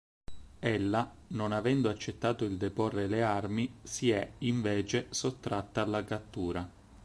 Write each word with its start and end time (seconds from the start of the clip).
Ella, 0.57 1.13
non 1.27 1.51
avendo 1.51 1.87
accettato 1.87 2.47
di 2.47 2.57
deporre 2.57 3.05
le 3.05 3.21
armi, 3.21 3.71
si 3.83 4.09
è, 4.09 4.27
invece, 4.39 5.05
sottratta 5.11 5.83
alla 5.83 6.03
cattura. 6.03 6.67